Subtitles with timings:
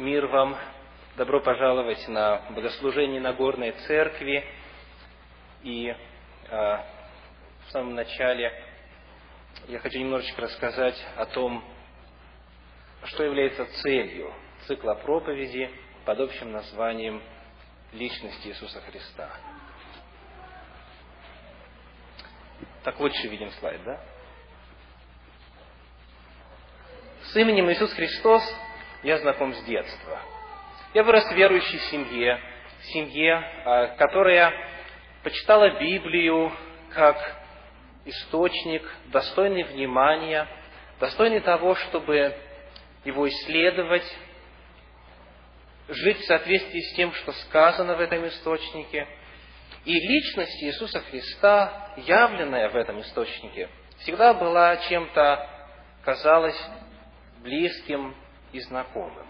[0.00, 0.56] Мир вам!
[1.18, 4.42] Добро пожаловать на богослужение Нагорной Церкви.
[5.62, 5.96] И э,
[6.48, 8.50] в самом начале
[9.68, 11.62] я хочу немножечко рассказать о том,
[13.04, 14.32] что является целью
[14.66, 15.70] цикла проповеди
[16.06, 17.22] под общим названием
[17.92, 19.30] «Личность Иисуса Христа».
[22.84, 24.00] Так лучше видим слайд, да?
[27.24, 28.42] С именем Иисус Христос
[29.02, 30.20] я знаком с детства.
[30.94, 32.40] Я вырос в верующей семье,
[32.92, 34.52] семье, а, которая
[35.22, 36.52] почитала Библию
[36.92, 37.16] как
[38.04, 40.48] источник, достойный внимания,
[40.98, 42.34] достойный того, чтобы
[43.04, 44.04] его исследовать,
[45.88, 49.06] жить в соответствии с тем, что сказано в этом источнике.
[49.84, 53.68] И личность Иисуса Христа, явленная в этом источнике,
[54.00, 55.48] всегда была чем-то,
[56.04, 56.60] казалось,
[57.38, 58.14] близким
[58.52, 59.26] и знакомым.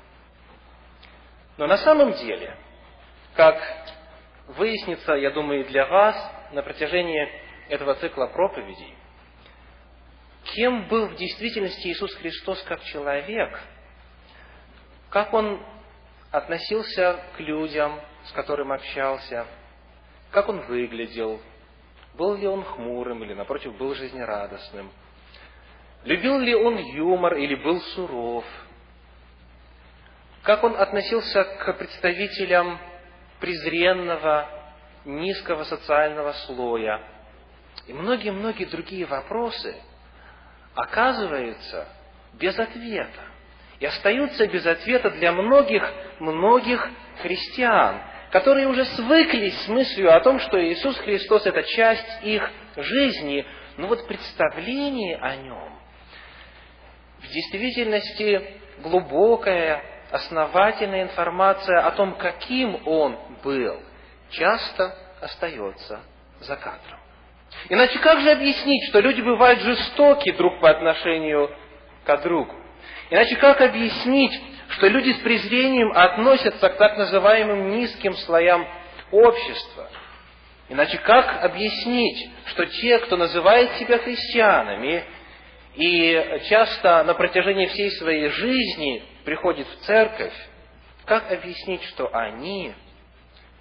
[1.56, 2.56] Но на самом деле,
[3.34, 3.60] как
[4.48, 6.16] выяснится, я думаю, и для вас
[6.52, 7.28] на протяжении
[7.68, 8.94] этого цикла проповедей,
[10.54, 13.60] кем был в действительности Иисус Христос как человек,
[15.10, 15.62] как Он
[16.30, 19.46] относился к людям, с которым общался,
[20.30, 21.40] как Он выглядел,
[22.14, 24.90] был ли Он хмурым или, напротив, был жизнерадостным,
[26.04, 28.44] любил ли Он юмор или был суров–
[30.42, 32.78] как он относился к представителям
[33.40, 34.48] презренного,
[35.04, 37.00] низкого социального слоя.
[37.86, 39.74] И многие-многие другие вопросы
[40.74, 41.88] оказываются
[42.34, 43.20] без ответа.
[43.78, 46.90] И остаются без ответа для многих-многих
[47.22, 53.46] христиан, которые уже свыклись с мыслью о том, что Иисус Христос– это часть их жизни,
[53.78, 55.80] но вот представление о Нем
[57.22, 58.42] в действительности
[58.78, 63.80] глубокое, основательная информация о том, каким он был,
[64.30, 66.00] часто остается
[66.40, 66.98] за кадром.
[67.68, 71.50] Иначе как же объяснить, что люди бывают жестоки друг по отношению
[72.04, 72.54] к другу?
[73.10, 78.66] Иначе как объяснить, что люди с презрением относятся к так называемым низким слоям
[79.10, 79.90] общества?
[80.68, 85.04] Иначе как объяснить, что те, кто называет себя христианами,
[85.74, 90.34] и часто на протяжении всей своей жизни приходит в церковь,
[91.04, 92.74] как объяснить, что они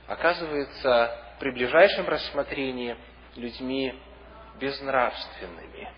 [0.07, 2.95] оказываются при ближайшем рассмотрении
[3.35, 3.93] людьми
[4.59, 5.89] безнравственными,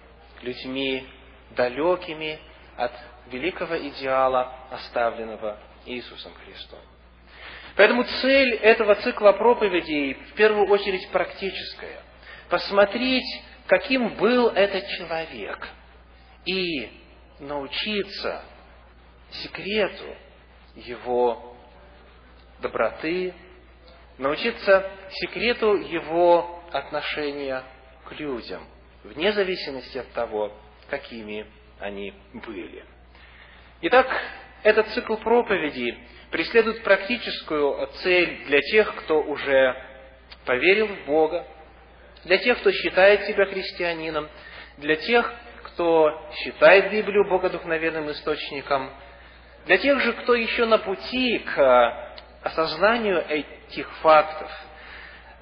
[0.42, 1.08] людьми
[1.52, 2.40] далекими
[2.78, 2.92] от
[3.28, 6.80] великого идеала, оставленного Иисусом Христом.
[7.76, 12.02] Поэтому цель этого цикла проповедей в первую очередь практическая.
[12.50, 15.70] Посмотреть, каким был этот человек,
[16.46, 16.90] и
[17.40, 18.44] научиться
[19.32, 20.06] секрету
[20.76, 21.56] его
[22.62, 23.34] доброты,
[24.18, 27.64] научиться секрету его отношения
[28.06, 28.66] к людям,
[29.04, 30.52] вне зависимости от того,
[30.90, 31.46] какими
[31.80, 32.86] они были.
[33.82, 34.08] Итак,
[34.64, 35.98] этот цикл проповедей
[36.30, 39.76] преследует практическую цель для тех, кто уже
[40.46, 41.46] поверил в Бога,
[42.24, 44.30] для тех, кто считает себя христианином,
[44.78, 45.34] для тех,
[45.64, 48.92] кто считает Библию богодухновенным источником,
[49.66, 54.50] для тех же, кто еще на пути к осознанию этих фактов,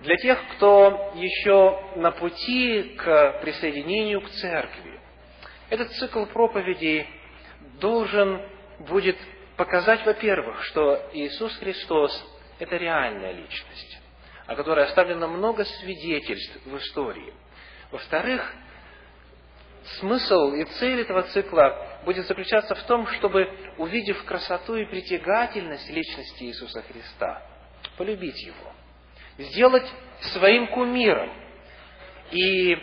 [0.01, 4.99] для тех, кто еще на пути к присоединению к церкви,
[5.69, 7.07] этот цикл проповедей
[7.79, 8.41] должен
[8.79, 9.17] будет
[9.55, 12.11] показать, во-первых, что Иисус Христос–
[12.59, 13.99] это реальная личность,
[14.47, 17.33] о которой оставлено много свидетельств в истории.
[17.91, 18.53] Во-вторых,
[19.97, 26.43] смысл и цель этого цикла будет заключаться в том, чтобы, увидев красоту и притягательность личности
[26.43, 27.41] Иисуса Христа,
[27.97, 28.71] полюбить Его,
[29.37, 29.87] сделать
[30.33, 31.31] своим кумиром
[32.31, 32.77] и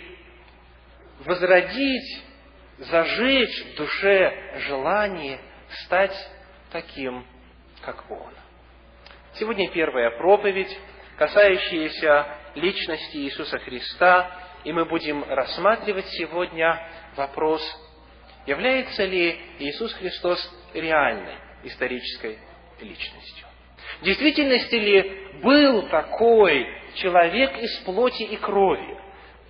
[1.25, 2.22] возродить,
[2.78, 5.41] зажечь в душе желание
[5.84, 6.16] стать
[6.71, 7.27] таким,
[7.83, 8.33] как Он.
[9.34, 10.78] Сегодня первая проповедь,
[11.16, 16.80] касающаяся личности Иисуса Христа, и мы будем рассматривать сегодня
[17.16, 17.62] вопрос,
[18.47, 20.38] является ли Иисус Христос
[20.74, 22.38] реальной исторической
[22.80, 23.47] личностью.
[24.00, 28.97] В действительности ли был такой человек из плоти и крови?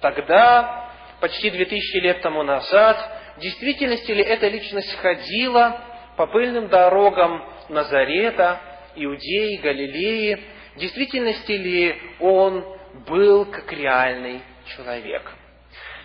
[0.01, 2.97] Тогда, почти две тысячи лет тому назад,
[3.37, 5.81] в действительности ли эта личность ходила
[6.17, 8.61] по пыльным дорогам Назарета,
[8.95, 10.43] Иудеи, Галилеи?
[10.75, 12.65] В действительности ли он
[13.09, 15.33] был как реальный человек?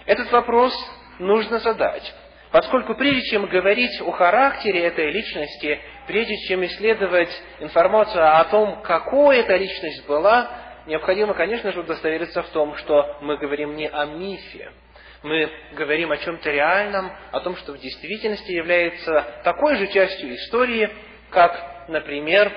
[0.05, 0.73] Этот вопрос
[1.19, 2.13] нужно задать,
[2.51, 9.37] Поскольку прежде чем говорить о характере этой личности, прежде чем исследовать информацию о том, какой
[9.37, 10.51] эта личность была,
[10.85, 14.71] необходимо, конечно же, удостовериться в том, что мы говорим не о мифе.
[15.23, 20.89] Мы говорим о чем-то реальном, о том, что в действительности является такой же частью истории,
[21.29, 22.51] как, например,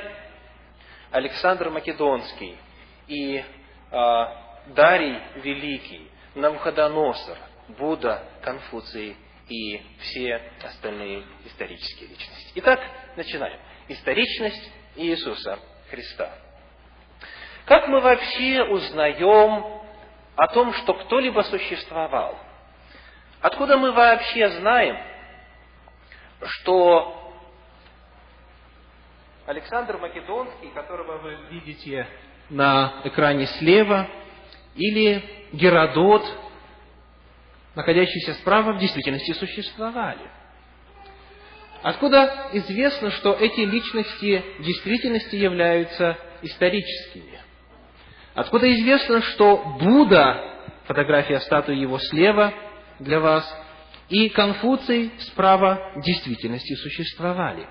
[1.13, 2.57] Александр Македонский
[3.07, 4.25] и э,
[4.67, 7.39] Дарий Великий, Навуходоносор,
[7.79, 9.17] Будда, Конфуций
[9.49, 12.53] и все остальные исторические личности.
[12.57, 12.81] Итак,
[13.17, 13.61] начинаем.
[13.89, 15.59] Историчность Иисуса
[15.91, 16.33] Христа.
[17.67, 19.83] Как мы вообще узнаем
[20.37, 22.39] о том, что кто-либо существовал?
[23.41, 24.97] Откуда мы вообще знаем,
[26.47, 27.33] что
[29.47, 32.07] Александр Македонский, которого вы видите
[32.49, 34.09] на экране слева,
[34.77, 35.23] или
[35.53, 36.25] Геродот,
[37.75, 40.31] находящиеся справа, в действительности существовали.
[41.83, 47.41] Откуда известно, что эти личности в действительности являются историческими?
[48.35, 52.55] Откуда известно, что Будда, фотография статуи его слева
[52.99, 53.45] для вас,
[54.09, 57.67] и Конфуций справа в действительности существовали?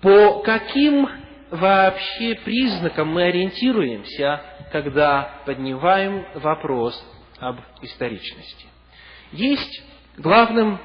[0.00, 1.08] По каким
[1.50, 4.40] вообще признакам мы ориентируемся,
[4.70, 7.02] когда поднимаем вопрос
[7.38, 8.66] об историчности?
[9.32, 9.82] Есть
[10.16, 10.80] главным...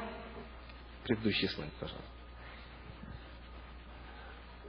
[1.04, 2.12] Предыдущий слайд, пожалуйста.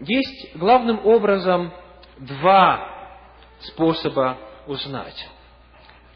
[0.00, 1.72] Есть главным образом
[2.18, 3.18] два
[3.60, 5.28] способа узнать,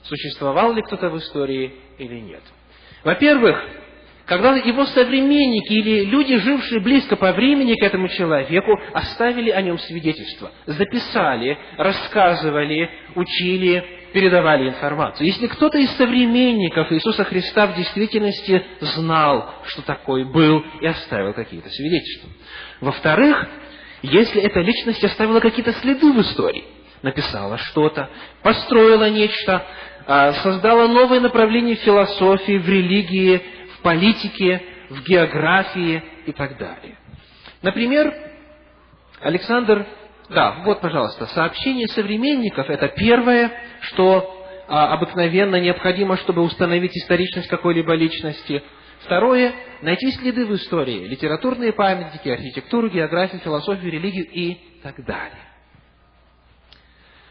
[0.02, 2.42] существовал ли кто-то в истории или нет.
[3.04, 3.56] Во-первых,
[4.26, 9.78] когда его современники или люди, жившие близко по времени к этому человеку, оставили о нем
[9.78, 15.26] свидетельство, записали, рассказывали, учили, передавали информацию.
[15.28, 21.70] Если кто-то из современников Иисуса Христа в действительности знал, что такой был, и оставил какие-то
[21.70, 22.28] свидетельства.
[22.80, 23.46] Во-вторых,
[24.02, 26.64] если эта личность оставила какие-то следы в истории,
[27.02, 28.10] написала что-то,
[28.42, 29.64] построила нечто,
[30.08, 33.42] а, создала новое направление в философии, в религии,
[33.86, 34.60] политике,
[34.90, 36.98] в географии и так далее.
[37.62, 38.12] Например,
[39.20, 39.86] Александр,
[40.28, 43.52] да, вот, пожалуйста, сообщение современников– это первое,
[43.82, 48.60] что а, обыкновенно необходимо, чтобы установить историчность какой-либо личности.
[49.04, 49.52] Второе–
[49.82, 55.44] найти следы в истории, литературные памятники, архитектуру, географию, философию, религию и так далее.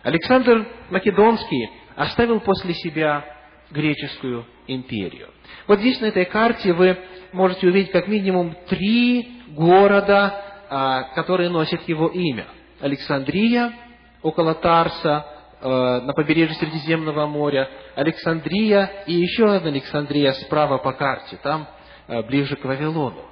[0.04, 3.26] Александр Македонский оставил после себя
[3.72, 5.30] греческую империю.
[5.68, 6.98] Вот здесь на этой карте вы
[7.32, 12.48] можете увидеть как минимум три города, а, которые носят его имя.
[12.80, 13.74] Александрия,
[14.22, 15.26] около Тарса,
[15.62, 15.68] э,
[16.02, 21.68] на побережье Средиземного моря, Александрия и еще одна Александрия справа по карте, там
[22.08, 23.24] э, ближе к Вавилону.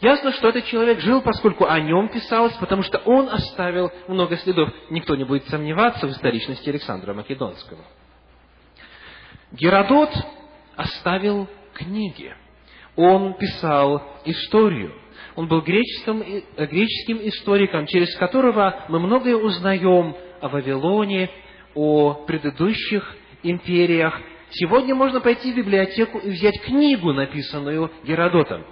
[0.00, 4.70] Ясно, что этот человек жил, поскольку о нем писалось, потому что он оставил много следов.
[4.90, 7.80] Никто не будет сомневаться в историчности Александра Македонского.
[9.52, 10.10] Геродот
[10.76, 12.34] оставил книги.
[12.96, 14.94] Он писал историю.
[15.34, 21.30] Он был греческим, э, греческим историком, через которого мы многое узнаем о Вавилоне,
[21.74, 24.18] о предыдущих империях.
[24.50, 28.64] Сегодня можно пойти в библиотеку и взять книгу, написанную Геродотом.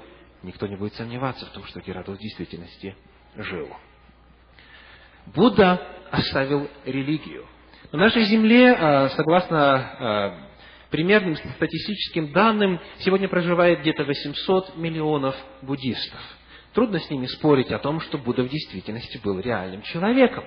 [0.43, 2.95] Никто не будет сомневаться в том, что Геродот в действительности
[3.37, 3.69] жил.
[5.35, 5.81] Будда
[6.11, 7.47] оставил религию.
[7.93, 10.39] На нашей земле, а, согласно а,
[10.95, 16.21] примерным статистическим данным, сегодня проживает где-то 800 миллионов буддистов.
[16.73, 20.45] Трудно с ними спорить о том, что Будда в действительности был реальным человеком.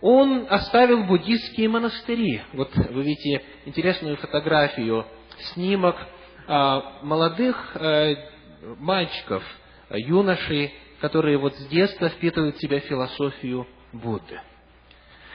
[0.00, 2.40] Он оставил буддистские монастыри.
[2.54, 5.04] Вот вы видите интересную фотографию,
[5.52, 5.96] снимок
[6.48, 8.14] а, молодых э,
[8.78, 9.42] мальчиков,
[9.90, 10.72] юношей,
[11.02, 14.40] которые вот с детства впитывают в себя философию Будды.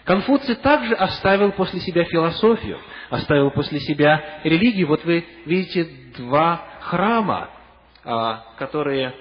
[0.10, 2.80] Конфуций также оставил после себя философию,
[3.12, 4.88] оставил после себя религию.
[4.88, 5.88] Вот вы видите
[6.18, 7.52] два храма,
[8.04, 9.14] а, которые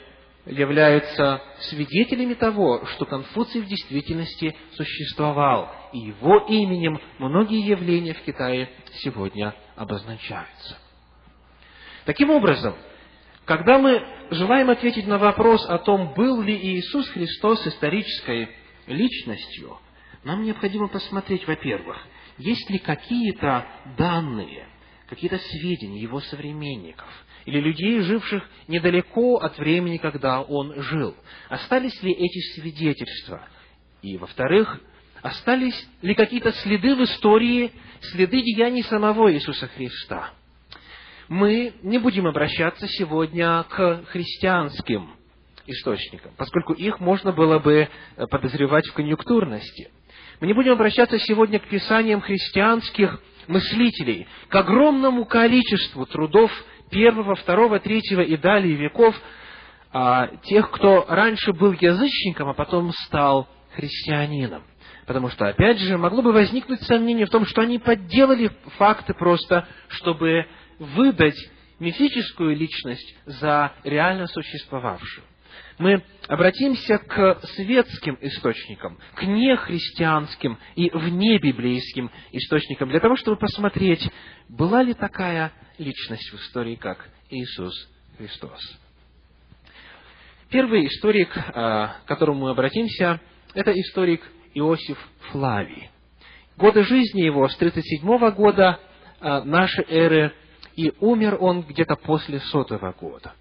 [0.46, 8.70] являются свидетелями того, что Конфуций в действительности существовал, и его именем многие явления в Китае
[9.02, 10.78] сегодня обозначаются.
[12.06, 12.74] Таким образом,
[13.44, 18.48] когда мы желаем ответить на вопрос о том, был ли Иисус Христос исторической
[18.86, 19.76] личностью–
[20.24, 21.96] нам необходимо посмотреть, во-первых,
[22.38, 24.66] есть ли какие-то данные,
[25.08, 27.08] какие-то сведения его современников
[27.44, 31.16] или людей, живших недалеко от времени, когда он жил.
[31.48, 33.48] Остались ли эти свидетельства?
[34.02, 34.80] И, во-вторых,
[35.22, 40.32] остались ли какие-то следы в истории, следы деяний самого Иисуса Христа?
[41.28, 45.10] мы не будем обращаться сегодня к христианским
[45.66, 49.90] источникам, поскольку их можно было бы э, подозревать в конъюнктурности.
[50.40, 56.52] Мы не будем обращаться сегодня к писаниям христианских мыслителей, к огромному количеству трудов
[56.90, 59.16] первого, второго, третьего и далее веков,
[59.92, 64.62] а, тех, кто раньше был язычником, а потом стал христианином.
[65.06, 69.66] Потому что, опять же, могло бы возникнуть сомнение в том, что они подделали факты просто,
[69.88, 70.46] чтобы
[70.78, 71.38] выдать
[71.80, 75.24] мифическую личность за реально существовавшую.
[75.78, 84.10] Мы обратимся к светским источникам, к нехристианским и внебиблейским источникам, для того, чтобы посмотреть,
[84.48, 87.72] была ли такая личность в истории, как Иисус
[88.16, 88.60] Христос.
[90.50, 93.20] Первый историк, а, к которому мы обратимся,
[93.54, 94.22] это историк
[94.54, 94.98] Иосиф
[95.30, 95.90] Флавий.
[96.56, 98.80] Годы жизни его с 37 года
[99.20, 100.32] а, нашей эры,
[100.74, 103.34] и умер он где-то после сотого года.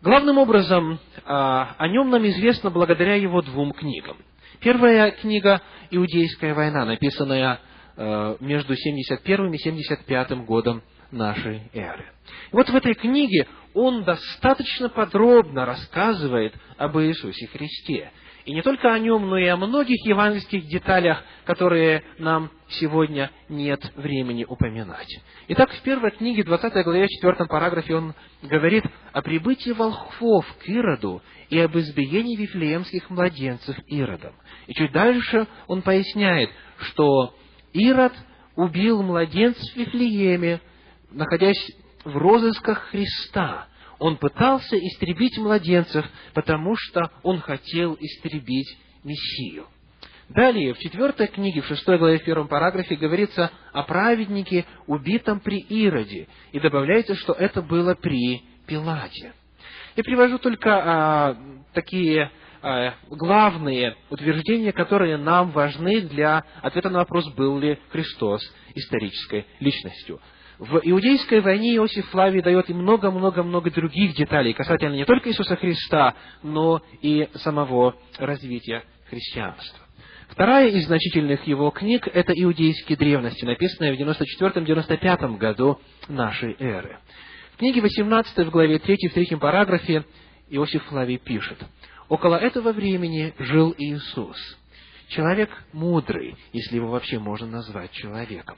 [0.00, 4.16] Главным образом а, о нем нам известно благодаря его двум книгам.
[4.60, 7.60] Первая книга «Иудейская война», написанная
[7.96, 12.12] а, между 71 и 75 годом нашей эры.
[12.52, 18.12] И вот в этой книге он достаточно подробно рассказывает об Иисусе Христе.
[18.48, 23.92] И не только о нем, но и о многих евангельских деталях, которые нам сегодня нет
[23.94, 25.20] времени упоминать.
[25.48, 31.20] Итак, в первой книге, 20 главе, 4 параграфе, он говорит о прибытии волхвов к Ироду
[31.50, 34.32] и об избиении вифлеемских младенцев Иродом.
[34.66, 37.34] И чуть дальше он поясняет, что
[37.74, 38.14] Ирод
[38.56, 40.62] убил младенцев в Вифлееме,
[41.10, 41.70] находясь
[42.02, 49.66] в розысках Христа– он пытался истребить младенцев, потому что он хотел истребить Мессию.
[50.28, 55.58] Далее, в четвертой книге, в шестой главе, в первом параграфе, говорится о праведнике, убитом при
[55.58, 59.32] Ироде, и добавляется, что это было при Пилате.
[59.96, 61.36] Я привожу только а,
[61.72, 68.42] такие а, главные утверждения, которые нам важны для ответа на вопрос, был ли Христос
[68.74, 70.20] исторической личностью.
[70.58, 76.14] В иудейской войне Иосиф Флавий дает и много-много-много других деталей касательно не только Иисуса Христа,
[76.42, 79.78] но и самого развития христианства.
[80.28, 86.98] Вторая из значительных его книг– это «Иудейские древности», написанная в 94-95 году нашей эры.
[87.54, 90.04] В книге 18 в главе 3 в третьем параграфе
[90.50, 91.58] Иосиф Флавий пишет,
[92.08, 94.36] «Около этого времени жил Иисус,
[95.08, 98.56] человек мудрый, если его вообще можно назвать человеком.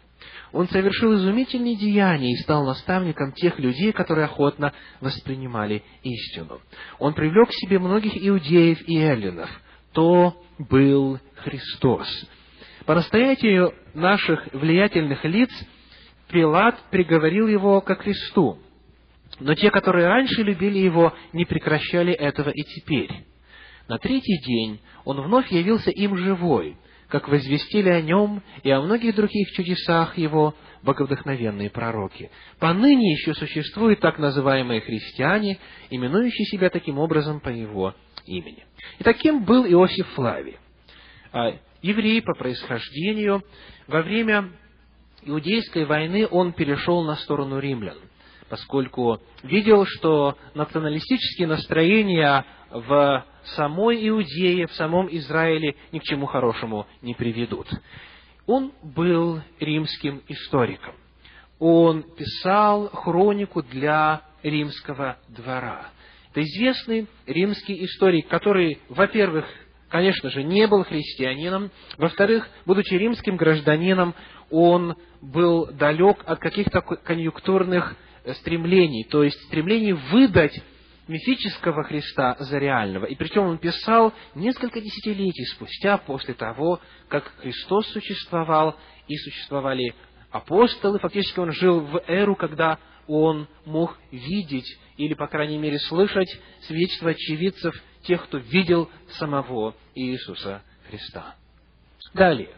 [0.53, 6.61] Он совершил изумительные деяния и стал наставником тех людей, которые охотно воспринимали истину.
[6.99, 9.51] Он привлек к себе многих иудеев и эллинов.
[9.93, 12.07] То был Христос.
[12.87, 15.51] По настоятию наших влиятельных лиц
[16.29, 18.59] Пилат приговорил его ко Христу.
[19.39, 23.25] Но те, которые раньше любили его, не прекращали этого и теперь.
[23.91, 26.77] На третий день он вновь явился им живой–
[27.09, 30.55] как возвестили о нем и о многих других чудесах его
[30.85, 32.31] боговдохновенные пророки.
[32.61, 35.59] Поныне еще существуют так называемые христиане,
[35.91, 38.65] именующие себя таким образом по его имени.
[39.01, 40.59] И таким был Иосиф Флавий.
[41.33, 43.43] А, еврей по происхождению,
[43.89, 44.53] во время
[45.25, 47.99] Иудейской войны он перешел на сторону римлян,
[48.49, 53.25] поскольку видел, что националистические настроения в
[53.57, 57.69] самой Иудее, в самом Израиле ни к чему хорошему не приведут.
[58.47, 60.95] Он был римским историком.
[61.59, 65.91] Он писал хронику для римского двора.
[66.31, 69.45] Это известный римский историк, который, во-первых,
[69.91, 74.15] конечно же, не был христианином, во-вторых, будучи римским гражданином,
[74.51, 77.97] он был далек от каких-то конъюнктурных
[78.39, 80.59] стремлений, то есть стремлений выдать
[81.11, 83.05] мифического Христа за реального.
[83.05, 88.77] И причем он писал несколько десятилетий спустя, после того, как Христос существовал
[89.09, 89.95] и существовали
[90.31, 90.99] апостолы.
[91.01, 96.29] Фактически он жил в эру, когда он мог видеть или, по крайней мере, слышать
[96.63, 98.89] свидетельства очевидцев, тех, кто видел
[99.19, 101.35] самого Иисуса Христа.
[102.15, 102.51] Далее.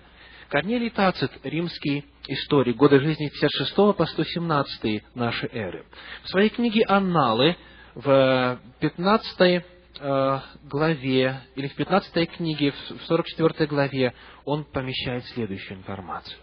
[0.49, 5.87] Корнелий Тацит, римский историк, годы жизни 56 по 117 нашей эры.
[6.25, 7.57] В своей книге «Анналы»
[7.95, 9.65] в 15
[10.01, 16.39] э, главе, или в 15 книге, в 44 главе, он помещает следующую информацию.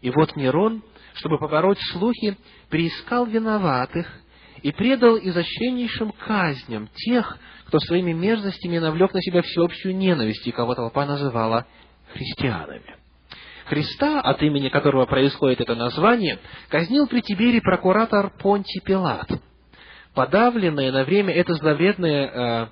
[0.00, 0.82] И вот Нерон,
[1.14, 2.36] чтобы побороть слухи,
[2.68, 4.06] приискал виноватых
[4.62, 10.74] и предал изощреннейшим казням тех, кто своими мерзостями навлек на себя всеобщую ненависть, и кого
[10.74, 11.66] толпа называла
[12.12, 12.96] христианами.
[13.66, 16.38] Христа, от имени которого происходит это название,
[16.68, 19.28] казнил при Тибере прокуратор Понтий Пилат.
[20.16, 22.66] Подавленное на время это зловредное э,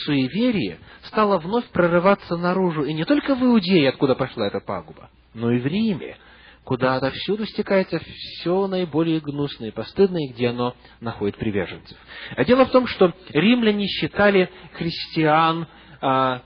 [0.00, 5.52] суеверие стало вновь прорываться наружу, и не только в Иудее, откуда пошла эта пагуба, но
[5.52, 6.16] и в Риме,
[6.64, 11.96] куда отовсюду стекается все наиболее гнусное и постыдное, где оно находит приверженцев.
[12.34, 15.68] А дело в том, что римляне считали христиан
[16.00, 16.42] а,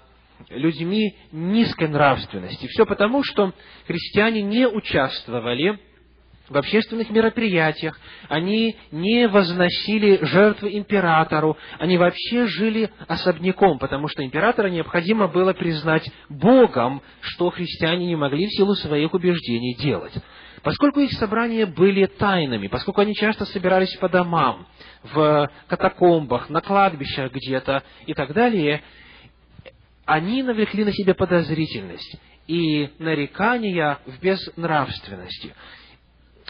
[0.51, 2.67] людьми низкой нравственности.
[2.67, 3.55] Все потому, что
[3.87, 5.92] христиане не участвовали в
[6.57, 15.29] общественных мероприятиях, они не возносили жертвы императору, они вообще жили особняком, потому что императора необходимо
[15.29, 20.15] было признать Богом, что христиане не могли в силу своих убеждений делать.
[20.63, 24.67] Поскольку их собрания были тайными, поскольку они часто собирались по домам,
[25.03, 28.83] в катакомбах, на кладбищах где-то и так далее,
[30.05, 32.17] они навлекли на себя подозрительность
[32.47, 35.55] и нарекания в безнравственности.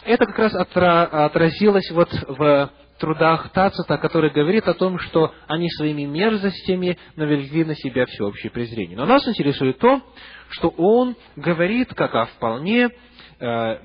[0.05, 6.03] Это как раз отразилось вот в трудах Тацита, который говорит о том, что они своими
[6.03, 8.97] мерзостями навели на себя всеобщее презрение.
[8.97, 10.01] Но нас интересует то,
[10.49, 12.89] что он говорит как о вполне э,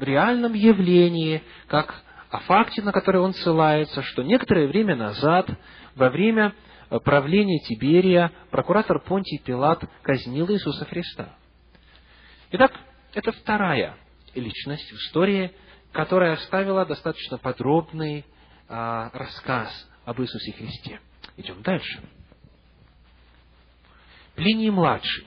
[0.00, 5.48] реальном явлении, как о факте, на который он ссылается, что некоторое время назад,
[5.96, 6.54] во время
[7.04, 11.36] правления Тиберия, прокуратор Понтий Пилат казнил Иисуса Христа.
[12.52, 12.72] Итак,
[13.14, 13.96] это вторая
[14.34, 15.52] личность в истории,
[15.92, 18.24] которая оставила достаточно подробный
[18.68, 21.00] а, рассказ об Иисусе Христе.
[21.36, 22.02] Идем дальше.
[24.34, 25.26] Плиний младший.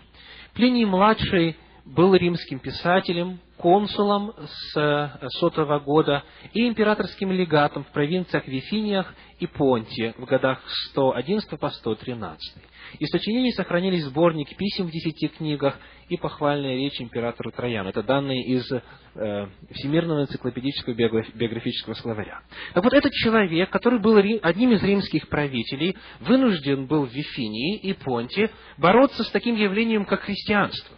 [0.54, 6.24] Плиний младший был римским писателем, консулом с э, сотого года
[6.54, 12.64] и императорским легатом в провинциях Вифиниях и Понте в годах 111 по 113.
[13.00, 15.78] Из сочинений сохранились сборник писем в десяти книгах
[16.10, 17.90] и похвальная речь императора Трояна.
[17.90, 22.42] Это данные из э, Всемирного энциклопедического биографического словаря.
[22.74, 27.94] Так вот, этот человек, который был одним из римских правителей, вынужден был в Вифинии и
[27.94, 30.98] Понте бороться с таким явлением, как христианство.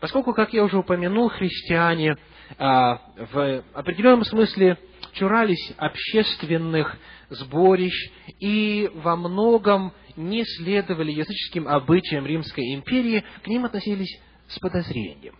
[0.00, 2.16] Поскольку, как я уже упомянул, христиане
[2.58, 3.00] а,
[3.32, 4.78] в определенном смысле
[5.12, 6.96] чурались общественных
[7.28, 8.10] сборищ
[8.40, 15.34] и во многом не следовали языческим обычаям Римской империи, к ним относились с подозрением.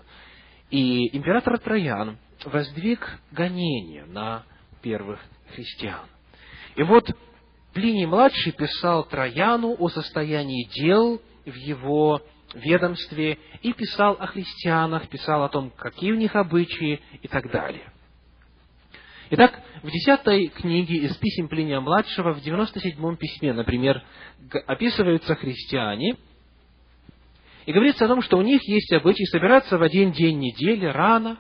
[0.70, 4.44] И император Троян воздвиг гонение на
[4.82, 5.20] первых
[5.54, 6.06] христиан.
[6.76, 7.10] И вот
[7.72, 12.20] Плиний-младший писал Трояну о состоянии дел в его
[12.54, 17.92] ведомстве и писал о христианах, писал о том, какие у них обычаи и так далее.
[19.30, 24.02] Итак, в десятой книге из писем Плиния-младшего, в девяносто седьмом письме, например,
[24.66, 26.16] описываются христиане,
[27.64, 31.38] и говорится о том, что у них есть обычай собираться в один день недели рано,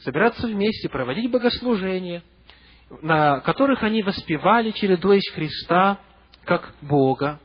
[0.00, 2.22] собираться вместе, проводить богослужения,
[3.00, 5.98] на которых они воспевали, чередуясь Христа
[6.44, 7.40] как Бога,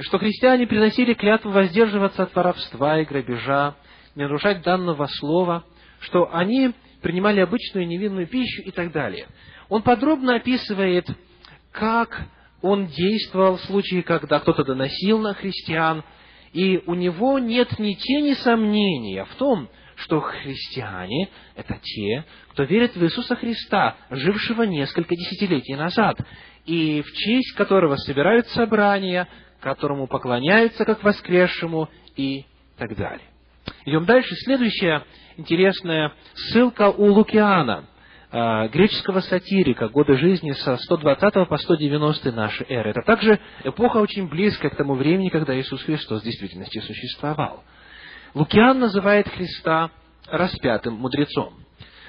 [0.00, 3.74] что христиане приносили клятву воздерживаться от воровства и грабежа,
[4.14, 5.64] не нарушать данного слова,
[6.00, 9.26] что они принимали обычную невинную пищу и так далее.
[9.68, 11.06] Он подробно описывает,
[11.72, 12.28] как
[12.62, 16.04] он действовал в случае, когда кто-то доносил на христиан,
[16.52, 22.94] и у него нет ни тени сомнения в том, что христиане– это те, кто верит
[22.94, 26.16] в Иисуса Христа, жившего несколько десятилетий назад,
[26.66, 29.28] и в честь которого собирают собрания,
[29.60, 32.44] которому поклоняются как воскресшему и
[32.76, 33.26] так далее.
[33.84, 34.34] Идем дальше.
[34.36, 35.04] Следующая
[35.36, 37.84] интересная ссылка у Лукиана,
[38.30, 42.90] а, греческого сатирика, годы жизни со 120 по 190 нашей эры.
[42.90, 47.64] Это также эпоха очень близкая к тому времени, когда Иисус Христос в действительности существовал.
[48.34, 49.90] Лукиан называет Христа
[50.26, 51.54] распятым мудрецом.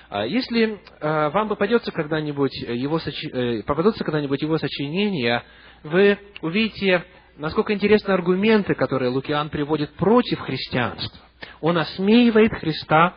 [0.10, 5.44] А если а, вам попадется когда-нибудь его, э, попадутся когда-нибудь его сочинения,
[5.84, 7.06] вы увидите
[7.40, 11.20] насколько интересны аргументы, которые Лукиан приводит против христианства.
[11.62, 13.16] Он осмеивает Христа,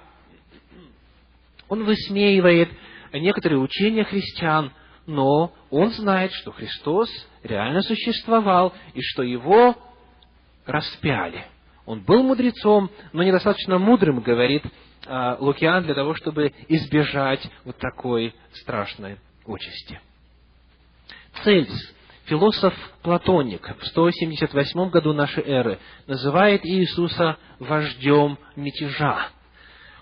[1.68, 2.70] он высмеивает
[3.12, 4.72] некоторые учения христиан,
[5.06, 7.08] но он знает, что Христос
[7.42, 9.74] реально существовал и что его
[10.66, 11.46] распяли.
[11.86, 14.62] Он был мудрецом, но недостаточно мудрым, говорит
[15.06, 19.98] а, Лукиан, для того, чтобы избежать вот такой страшной участи.
[21.42, 21.94] Цельс
[22.26, 29.28] философ Платоник в 178 году нашей эры называет Иисуса вождем мятежа.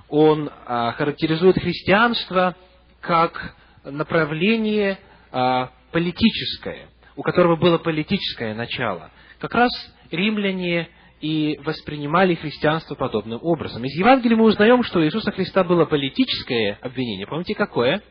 [0.09, 2.57] Он а, характеризует христианство
[3.01, 3.55] как
[3.85, 4.99] направление
[5.31, 9.11] а, политическое, у которого было политическое начало.
[9.39, 9.71] Как раз
[10.11, 10.89] римляне
[11.21, 13.85] и воспринимали христианство подобным образом.
[13.85, 17.27] Из Евангелия мы узнаем, что у Иисуса Христа было политическое обвинение.
[17.27, 18.03] Помните, какое?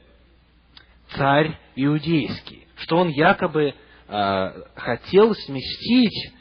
[1.16, 2.68] Царь иудейский.
[2.76, 3.74] Что он якобы
[4.76, 6.34] хотел сместить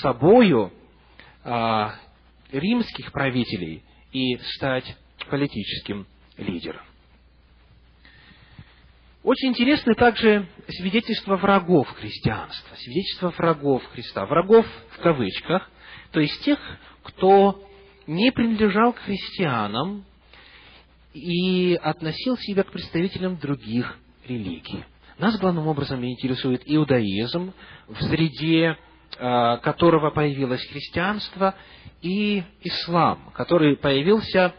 [0.00, 0.72] собою
[1.44, 1.88] э,
[2.52, 4.96] римских правителей и стать
[5.28, 6.82] политическим лидером.
[9.22, 15.70] Очень интересны также свидетельства врагов христианства, свидетельства врагов Христа, врагов в кавычках,
[16.10, 16.58] то есть тех,
[17.02, 17.62] кто
[18.06, 20.04] не принадлежал к христианам
[21.14, 24.84] и относил себя к представителям других религий.
[25.18, 27.52] Нас главным образом интересует иудаизм,
[27.88, 28.76] в среде
[29.16, 31.54] э, которого появилось христианство,
[32.02, 34.52] и ислам, который появился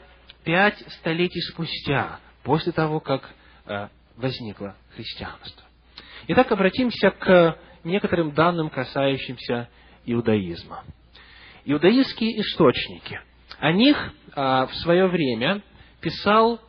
[0.43, 3.29] пять столетий спустя, после того, как
[3.65, 5.63] э, возникло христианство.
[6.27, 9.69] Итак, обратимся к некоторым данным, касающимся
[10.05, 10.83] иудаизма.
[11.65, 13.19] Иудаистские источники.
[13.59, 15.61] О них а, в свое время
[16.01, 16.59] писал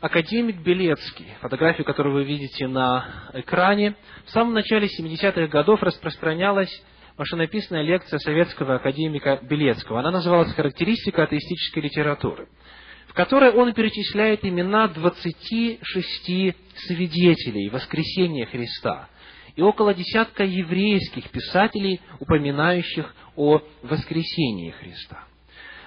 [0.00, 3.94] академик Белецкий, фотографию которую вы видите на экране.
[4.26, 6.70] В самом начале 70-х годов распространялась
[7.16, 10.00] машинописная лекция советского академика Белецкого.
[10.00, 12.48] Она называлась «Характеристика атеистической литературы»
[13.14, 15.80] которой он перечисляет имена 26
[16.86, 19.08] свидетелей воскресения Христа
[19.54, 25.24] и около десятка еврейских писателей, упоминающих о воскресении Христа.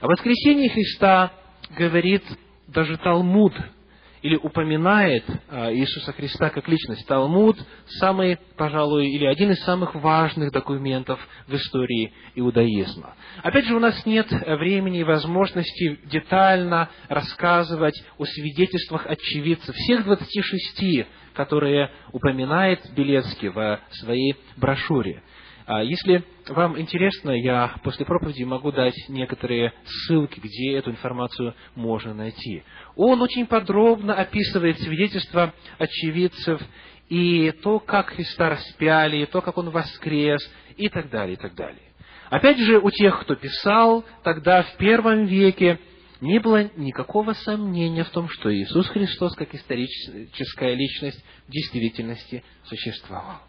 [0.01, 1.31] О воскресении Христа
[1.77, 2.23] говорит
[2.67, 3.53] даже Талмуд–
[4.21, 7.05] или упоминает а, Иисуса Христа как личность.
[7.08, 7.58] Талмуд
[7.99, 13.15] самый, пожалуй, или один из самых важных документов в истории иудаизма.
[13.43, 21.08] Опять же, у нас нет времени и возможности детально рассказывать о свидетельствах очевидцев, всех 26,
[21.34, 25.23] которые упоминает Белецкий в своей брошюре.
[25.71, 32.12] А если вам интересно, я после проповеди могу дать некоторые ссылки, где эту информацию можно
[32.12, 32.63] найти.
[32.95, 36.60] Он очень подробно описывает свидетельства очевидцев
[37.08, 40.41] и то, как Христа распяли, и то, как Он воскрес,
[40.75, 41.93] и так далее, и так далее.
[42.32, 45.77] Опять же, у тех, кто писал тогда, в первом веке,
[46.19, 53.48] не было никакого сомнения в том, что Иисус Христос, как историческая личность, в действительности существовал.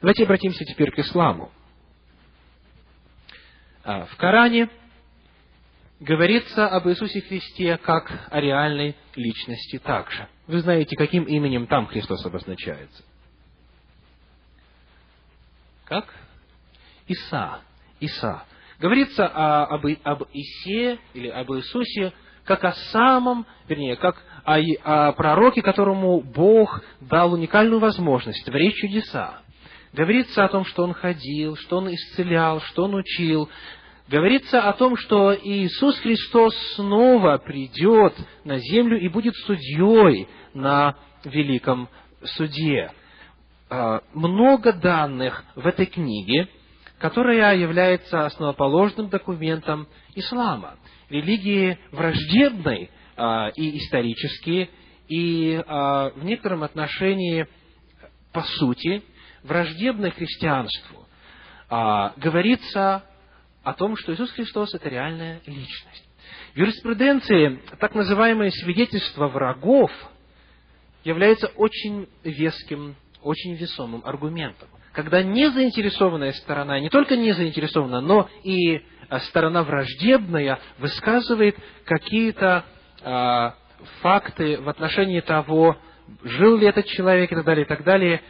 [0.00, 1.50] Давайте обратимся теперь к исламу.
[3.82, 4.68] А, в Коране
[5.98, 10.28] говорится об Иисусе Христе как о реальной личности также.
[10.46, 13.02] Вы знаете, каким именем там Христос обозначается?
[15.84, 16.14] Как?
[17.08, 17.60] Иса.
[17.98, 18.44] Иса.
[18.78, 22.12] Говорится о, об, об Исе или об Иисусе
[22.44, 29.42] как о самом, вернее, как о, о пророке, которому Бог дал уникальную возможность творить чудеса.
[29.92, 33.48] Говорится о том, что Он ходил, что Он исцелял, что Он учил.
[34.08, 41.88] Говорится о том, что Иисус Христос снова придет на землю и будет судьей на великом
[42.24, 42.90] суде.
[43.70, 46.48] А, много данных в этой книге,
[46.98, 50.76] которая является основоположным документом ислама,
[51.10, 54.70] религии враждебной а, и исторически,
[55.08, 57.46] и а, в некотором отношении,
[58.32, 59.02] по сути,
[59.42, 61.06] враждебной христианству,
[61.68, 63.04] а, говорится
[63.62, 66.08] о том, что Иисус Христос– это реальная личность.
[66.54, 69.90] В юриспруденции так называемое свидетельство врагов
[71.04, 74.68] является очень веским, очень весомым аргументом.
[74.92, 82.64] Когда незаинтересованная сторона, не только не заинтересована, но и а, сторона враждебная высказывает какие-то
[83.02, 83.54] а,
[84.00, 85.76] факты в отношении того,
[86.22, 88.22] жил ли этот человек и так далее, и так далее,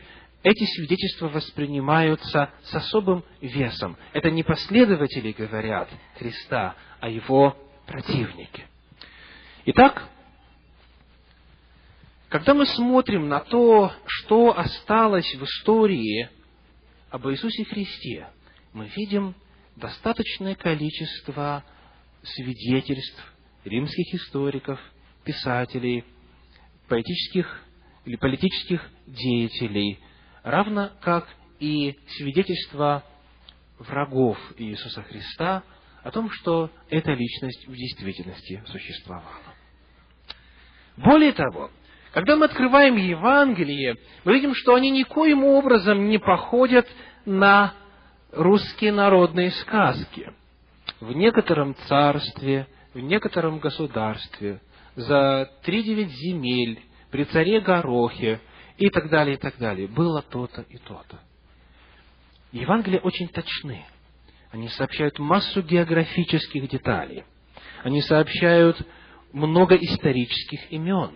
[0.48, 3.96] эти свидетельства воспринимаются с особым весом.
[4.14, 7.54] Это не последователи говорят Христа, а его
[7.86, 8.64] противники.
[9.66, 10.08] Итак,
[12.30, 16.30] когда мы смотрим на то, что осталось в истории
[17.10, 18.28] об Иисусе Христе,
[18.72, 19.34] мы видим
[19.76, 21.62] достаточное количество
[22.22, 23.34] свидетельств
[23.64, 24.80] римских историков,
[25.24, 26.04] писателей,
[26.88, 27.64] поэтических
[28.06, 29.98] или политических деятелей,
[30.42, 31.26] равно как
[31.60, 33.04] и свидетельство
[33.78, 35.62] врагов Иисуса Христа
[36.02, 39.54] о том, что эта личность в действительности существовала.
[40.96, 41.70] Более того,
[42.12, 46.88] когда мы открываем Евангелие, мы видим, что они никоим образом не походят
[47.24, 47.74] на
[48.32, 50.32] русские народные сказки.
[51.00, 54.60] В некотором царстве, в некотором государстве,
[54.96, 58.40] за три девять земель, при царе Горохе,
[58.78, 59.88] и так далее, и так далее.
[59.88, 61.18] Было то-то и то-то.
[62.52, 63.84] Евангелия очень точны.
[64.50, 67.24] Они сообщают массу географических деталей.
[67.82, 68.80] Они сообщают
[69.32, 71.10] много исторических имен.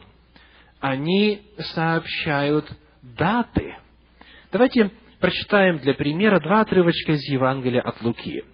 [0.80, 2.70] Они сообщают
[3.02, 3.76] даты.
[4.50, 8.44] Давайте прочитаем для примера два отрывочка из Евангелия от Луки.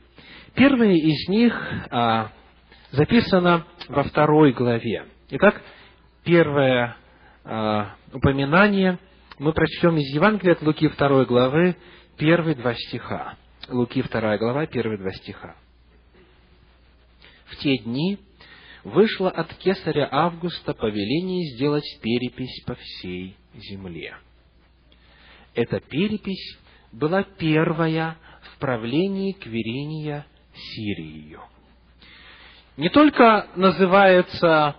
[0.54, 1.54] Первое из них
[1.90, 2.30] а,
[2.90, 5.06] записано во второй главе.
[5.30, 5.60] Итак,
[6.24, 7.07] первое а,
[8.12, 8.98] упоминание
[9.38, 11.76] мы прочтем из Евангелия от Луки второй главы,
[12.16, 13.36] первые два стиха.
[13.68, 15.56] Луки вторая глава, первые два стиха.
[17.46, 18.18] В те дни
[18.84, 24.16] вышло от кесаря Августа повеление сделать перепись по всей земле.
[25.54, 26.58] Эта перепись
[26.92, 31.40] была первая в правлении Квериния Сирию.
[32.76, 34.76] Не только называются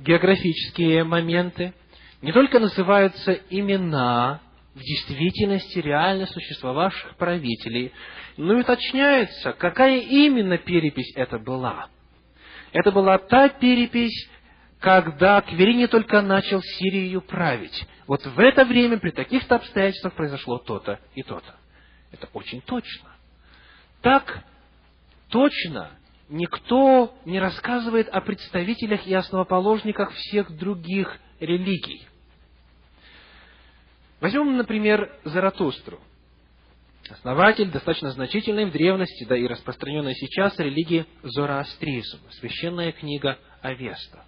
[0.00, 1.74] географические моменты,
[2.22, 4.40] не только называются имена
[4.74, 7.92] в действительности реально существовавших правителей,
[8.36, 11.88] но и уточняется, какая именно перепись это была.
[12.72, 14.28] Это была та перепись,
[14.78, 17.86] когда Кверини только начал Сирию править.
[18.06, 21.56] Вот в это время, при таких-то обстоятельствах произошло то-то и то-то.
[22.12, 23.10] Это очень точно.
[24.02, 24.44] Так
[25.28, 25.90] точно
[26.30, 32.06] никто не рассказывает о представителях и основоположниках всех других религий.
[34.20, 36.00] Возьмем, например, Заратустру.
[37.08, 44.24] Основатель достаточно значительной в древности, да и распространенной сейчас религии зороастризм, священная книга Авеста.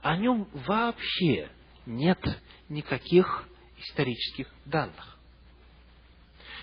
[0.00, 1.48] О нем вообще
[1.86, 2.20] нет
[2.68, 5.11] никаких исторических данных.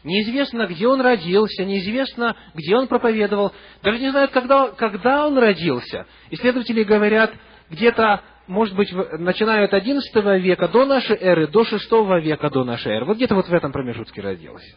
[0.04, 3.54] Неизвестно, где он родился, неизвестно, где он проповедовал.
[3.84, 6.06] Даже не знают, когда, когда он родился.
[6.30, 7.34] Исследователи говорят,
[7.70, 12.94] где-то может быть, начиная от XI века до нашей эры, до VI века до нашей
[12.94, 13.06] эры.
[13.06, 14.76] Вот где-то вот в этом промежутке родился.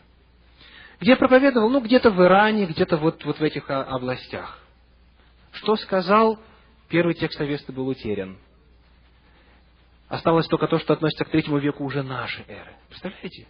[1.01, 1.71] Где проповедовал?
[1.71, 4.59] Ну, где-то в Иране, где-то вот, вот в этих областях.
[5.53, 6.39] Что сказал?
[6.91, 8.37] Первый текст Авесты был утерян.
[10.09, 12.75] Осталось только то, что относится к третьему веку уже нашей эры.
[12.91, 13.49] Представляете?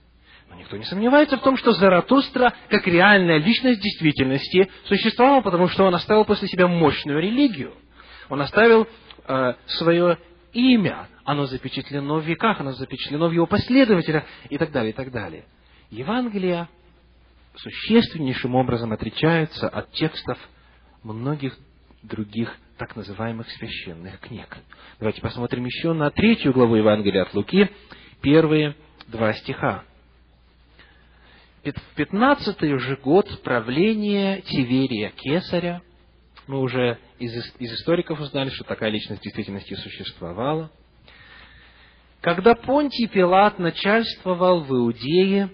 [0.52, 5.84] Но никто не сомневается в том, что Заратустра, как реальная личность действительности, существовал, потому что
[5.84, 7.72] он оставил после себя мощную религию.
[8.28, 8.86] Он оставил
[9.26, 10.18] э, свое
[10.52, 15.10] имя, оно запечатлено в веках, оно запечатлено в его последователях и так далее, и так
[15.10, 15.44] далее.
[15.90, 16.68] Евангелие
[17.56, 20.38] существеннейшим образом отличается от текстов
[21.02, 21.56] многих
[22.02, 24.58] других так называемых священных книг.
[24.98, 27.70] Давайте посмотрим еще на третью главу Евангелия от Луки,
[28.20, 28.76] первые
[29.08, 29.84] два стиха.
[31.64, 35.81] В пятнадцатый же год правления Тиверия Кесаря,
[36.48, 40.72] мы уже из, из историков узнали, что такая личность в действительности существовала.
[42.20, 45.51] Когда Понтий Пилат начальствовал в Иудее,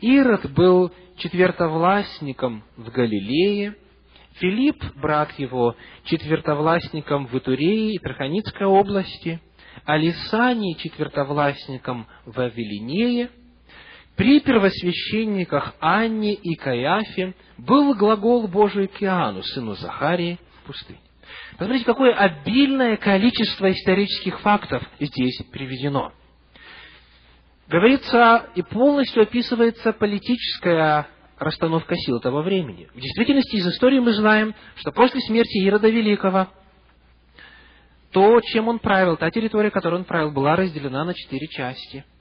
[0.00, 3.76] Ирод был четвертовластником в Галилее,
[4.40, 9.40] Филипп, брат его, четвертовластником в Итурее и Траханицкой области,
[9.84, 13.30] а Лисаний четвертовластником в Авелинее–
[14.16, 21.00] при первосвященниках Анне и Каяфе был глагол Божий к Иоанну, сыну Захарии, в пустыне.
[21.52, 26.12] Посмотрите, какое обильное количество исторических фактов здесь приведено.
[27.68, 31.06] Говорится и полностью описывается политическая
[31.38, 32.88] расстановка сил того времени.
[32.94, 36.48] В действительности, из истории мы знаем, что после смерти Ирода Великого,
[38.10, 42.04] то, чем он правил, та территория, которой он правил, была разделена на четыре части–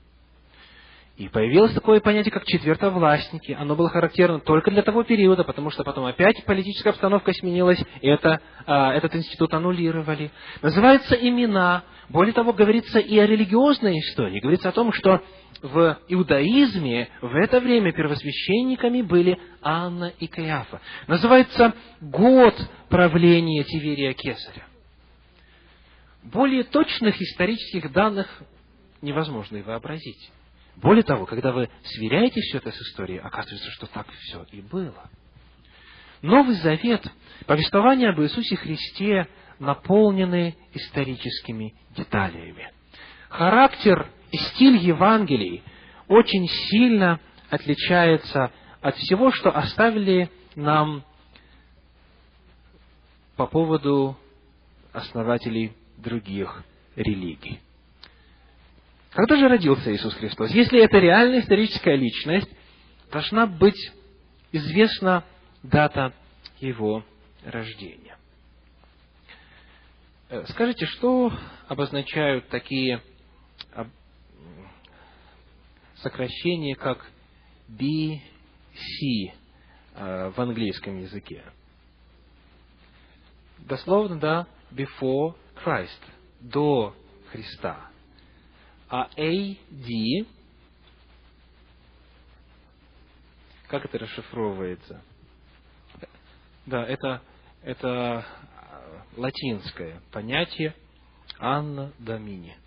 [1.17, 3.52] и появилось такое понятие, как четвертовластники.
[3.52, 8.08] Оно было характерно только для того периода, потому что потом опять политическая обстановка сменилась, и
[8.08, 10.32] это, а, этот институт аннулировали.
[10.62, 11.84] Называются имена.
[12.10, 14.39] Более того, говорится и о религиозной истории.
[14.39, 15.21] Говорится о том, что
[15.62, 20.82] в иудаизме в это время первосвященниками были Анна и Каяфа.
[21.08, 22.56] Называется год
[22.89, 24.65] правления Тиверия Кесаря.
[26.24, 28.28] Более точных исторических данных
[29.02, 30.32] невозможно и вообразить.
[30.82, 35.10] Более того, когда вы сверяете все это с историей, оказывается, что так все и было.
[36.24, 37.06] Новый Завет,
[37.46, 39.28] повествование об Иисусе Христе
[39.60, 42.72] наполнены историческими деталями.
[43.30, 45.63] Характер и стиль Евангелий
[46.08, 51.04] очень сильно отличается от всего, что оставили нам
[53.36, 54.17] по поводу
[54.94, 56.63] основателей других
[56.96, 57.62] религий.
[59.12, 60.52] Когда же родился Иисус Христос?
[60.52, 62.50] Если это реальная историческая личность,
[63.12, 63.91] должна быть
[64.52, 65.26] известна
[65.63, 66.13] дата
[66.60, 67.04] его
[67.43, 68.17] рождения.
[70.30, 71.32] Э, скажите, что
[71.67, 73.02] обозначают такие
[75.95, 77.06] сокращения, как
[77.69, 78.21] BC,
[79.93, 81.43] в английском языке.
[83.60, 86.00] Дословно, да, before Christ,
[86.39, 86.95] до
[87.32, 87.90] Христа.
[88.93, 90.27] А AD,
[93.69, 95.01] как это расшифровывается?
[96.65, 97.21] Да, это,
[97.63, 98.25] это
[99.15, 100.75] латинское понятие
[101.39, 102.58] Анна Домини.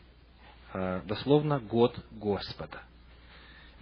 [0.72, 2.82] Дословно год Господа.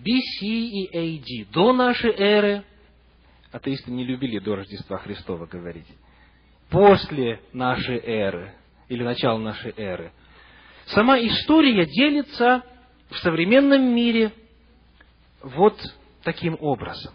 [0.01, 2.65] BC и AD, до нашей эры,
[3.53, 5.87] атеисты не любили до Рождества Христова говорить,
[6.71, 8.53] после нашей эры,
[8.89, 10.11] или начала нашей эры.
[10.87, 12.63] Сама история делится
[13.11, 14.33] в современном мире
[15.43, 15.79] вот
[16.23, 17.15] таким образом.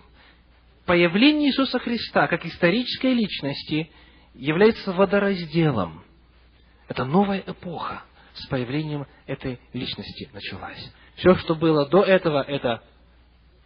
[0.85, 3.91] Появление Иисуса Христа как исторической личности
[4.33, 6.03] является водоразделом.
[6.87, 8.03] Это новая эпоха
[8.33, 10.93] с появлением этой личности началась.
[11.15, 12.83] Все, что было до этого, это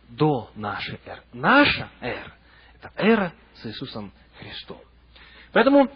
[0.09, 1.21] до нашей эры.
[1.33, 2.33] Наша эра–
[2.75, 4.79] это эра с Иисусом Христом.
[5.51, 5.91] Поэтому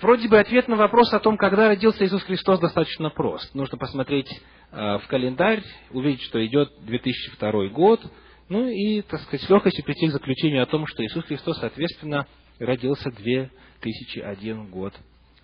[0.00, 3.54] вроде бы ответ на вопрос о том, когда родился Иисус Христос, достаточно прост.
[3.54, 4.30] Нужно посмотреть
[4.70, 8.00] э, в календарь, увидеть, что идет 2002 год,
[8.48, 12.26] ну и, так сказать, с легкостью прийти к заключению о том, что Иисус Христос, соответственно,
[12.60, 14.94] родился 2001 год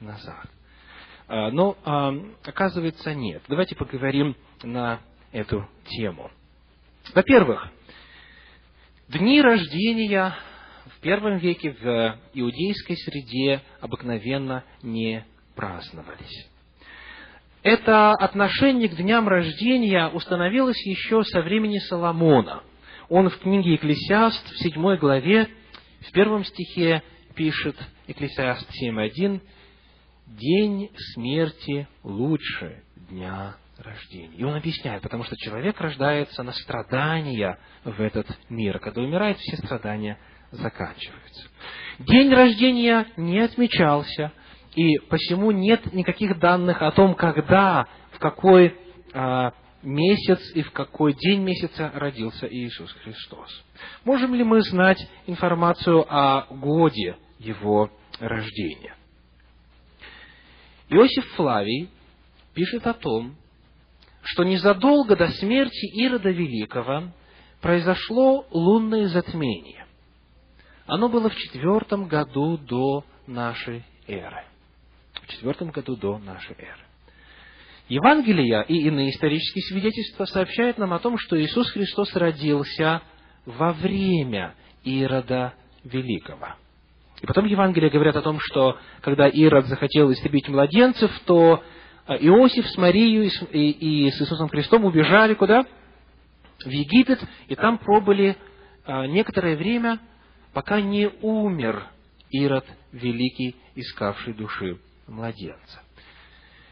[0.00, 0.48] назад.
[1.28, 1.76] Э, но,
[2.44, 3.42] оказывается, нет.
[3.48, 5.00] Давайте поговорим на
[5.32, 6.30] эту тему.
[7.14, 7.68] Во-первых,
[9.08, 10.36] дни рождения
[10.86, 16.48] в первом веке в иудейской среде обыкновенно не праздновались.
[17.62, 22.64] Это отношение к дням рождения установилось еще со времени Соломона.
[23.08, 25.48] Он в книге Екклесиаст в седьмой главе,
[26.00, 27.02] в первом стихе
[27.36, 27.76] пишет
[28.08, 29.40] Екклесиаст 7.1
[30.26, 34.36] «День смерти лучше дня рождения».
[34.36, 38.80] И он объясняет, потому что человек рождается на страдания в этот мир.
[38.80, 40.18] Когда умирает, все страдания
[40.52, 41.48] заканчиваются.
[41.98, 44.32] День рождения не отмечался,
[44.74, 48.76] и посему нет никаких данных о том, когда, в какой
[49.12, 53.64] а, месяц и в какой день месяца родился Иисус Христос.
[54.04, 58.94] Можем ли мы знать информацию о годе его рождения?
[60.88, 61.88] Иосиф Флавий
[62.54, 63.36] пишет о том,
[64.22, 67.12] что незадолго до смерти Ирода Великого
[67.60, 69.86] произошло лунное затмение.
[70.92, 74.44] Оно было в четвертом году до нашей эры.
[75.22, 76.84] В четвертом году до нашей эры.
[77.88, 83.00] Евангелия и иные исторические свидетельства сообщают нам о том, что Иисус Христос родился
[83.46, 86.56] во время Ирода Великого.
[87.22, 91.62] И потом Евангелия говорят о том, что когда Ирод захотел истребить младенцев, то
[92.06, 95.64] э, Иосиф с Марией и с Иисусом Христом убежали куда?
[96.62, 98.36] В Египет, и там пробыли
[98.84, 99.98] э, некоторое время–
[100.52, 101.86] пока не умер
[102.30, 105.82] Ирод Великий, искавший души младенца.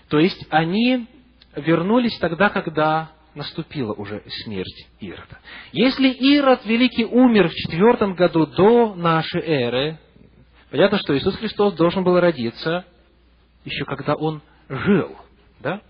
[0.08, 1.06] То есть они
[1.54, 5.38] вернулись тогда, когда наступила уже смерть Ирода.
[5.72, 9.98] Если Ирод Великий умер в четвертом году до нашей эры,
[10.70, 12.84] понятно, что Иисус Христос должен был родиться
[13.64, 15.16] еще когда он жил.
[15.60, 15.80] Да?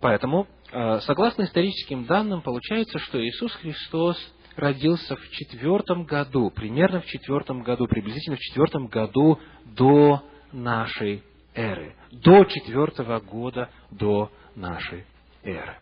[0.00, 4.16] Поэтому, э, согласно историческим данным, получается, что Иисус Христос
[4.58, 11.22] родился в четвертом году, примерно в четвертом году, приблизительно в четвертом году до нашей
[11.54, 15.04] эры, до четвертого года до нашей
[15.44, 15.78] эры.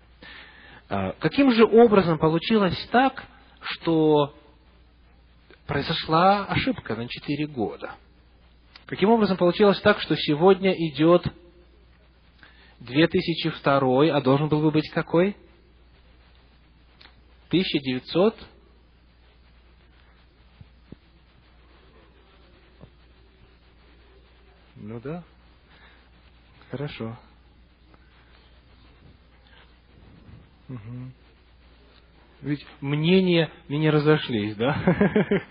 [0.91, 3.25] А, каким же образом получилось так,
[3.61, 4.35] что
[5.67, 7.95] произошла ошибка на четыре года?
[8.85, 11.27] Каким образом получилось так, что сегодня идет
[12.81, 15.35] 2002, а должен был бы быть какой?
[17.49, 18.37] 1900
[24.77, 25.25] Ну да.
[26.71, 27.17] Хорошо.
[30.69, 31.13] Угу.
[32.43, 34.75] Ведь мнения не разошлись, да?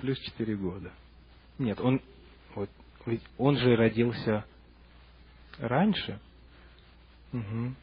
[0.00, 0.92] Плюс четыре года.
[1.58, 2.00] Нет, он,
[2.54, 2.70] вот,
[3.06, 4.44] ведь он же родился
[5.58, 6.18] раньше.
[7.32, 7.74] Угу.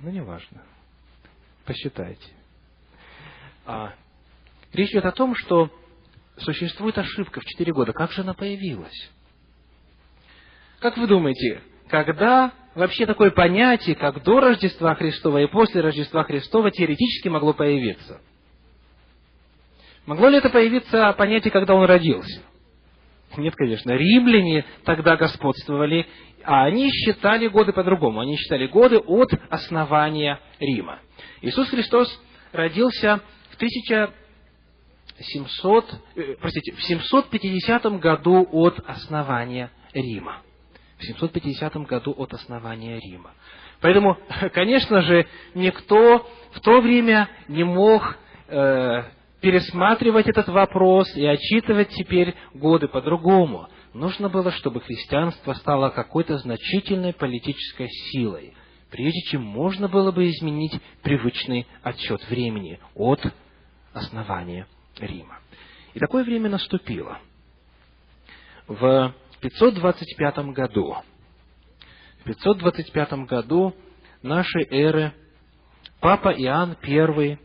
[0.00, 0.62] Ну, неважно.
[1.64, 2.32] Посчитайте.
[3.66, 3.94] А,
[4.72, 5.70] речь идет о том, что
[6.42, 7.92] существует ошибка в четыре года.
[7.92, 9.10] Как же она появилась?
[10.80, 16.70] Как вы думаете, когда вообще такое понятие, как до Рождества Христова и после Рождества Христова,
[16.70, 18.20] теоретически могло появиться?
[20.06, 22.42] Могло ли это появиться понятие, когда он родился?
[23.36, 23.92] Нет, конечно.
[23.92, 26.06] Римляне тогда господствовали,
[26.42, 28.20] а они считали годы по-другому.
[28.20, 31.00] Они считали годы от основания Рима.
[31.42, 32.08] Иисус Христос
[32.52, 33.20] родился
[33.50, 33.56] в
[35.20, 35.84] 1700,
[36.16, 40.42] э, простите, в 750 году от основания Рима.
[40.98, 43.32] В 750 году от основания Рима.
[43.80, 44.16] Поэтому,
[44.54, 48.16] конечно же, никто в то время не мог
[48.48, 49.02] э,
[49.42, 53.68] пересматривать этот вопрос и отчитывать теперь годы по-другому.
[53.92, 58.54] Нужно было, чтобы христианство стало какой-то значительной политической силой,
[58.90, 63.20] прежде чем можно было бы изменить привычный отсчет времени от
[63.92, 64.66] основания
[65.00, 65.38] Рима.
[65.94, 67.18] И такое время наступило.
[68.66, 70.96] В 525 году,
[72.20, 73.74] в 525 году
[74.22, 75.12] нашей эры
[76.00, 77.38] Папа Иоанн I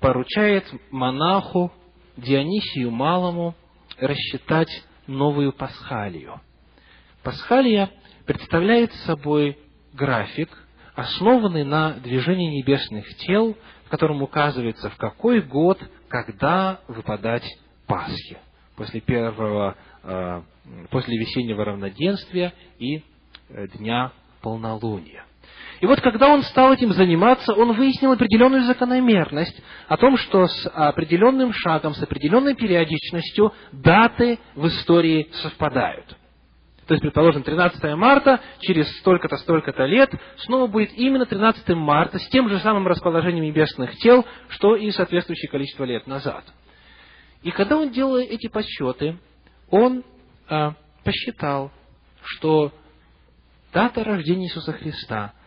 [0.00, 1.72] поручает монаху
[2.16, 3.54] Дионисию Малому
[3.98, 4.68] рассчитать
[5.06, 6.40] новую пасхалию.
[7.22, 7.90] Пасхалия
[8.26, 9.58] представляет собой
[9.94, 10.50] график,
[10.94, 13.56] основанный на движении небесных тел,
[13.86, 15.78] в котором указывается, в какой год,
[16.08, 17.44] когда выпадать
[17.86, 18.38] Пасхи.
[18.76, 20.42] После первого, э,
[20.90, 23.02] после весеннего равноденствия и
[23.48, 24.12] э, дня
[24.42, 25.24] полнолуния.
[25.80, 30.66] И вот когда он стал этим заниматься, он выяснил определенную закономерность о том, что с
[30.68, 36.16] определенным шагом, с определенной периодичностью даты в истории совпадают.
[36.86, 42.28] То есть, предположим, 13 марта, через столько-то, столько-то лет, снова будет именно 13 марта, с
[42.28, 46.44] тем же самым расположением небесных тел, что и соответствующее количество лет назад.
[47.42, 49.18] И когда он делал эти подсчеты,
[49.70, 50.04] он
[50.48, 50.74] а,
[51.04, 51.72] посчитал,
[52.22, 52.72] что
[53.72, 55.32] дата рождения Иисуса Христа–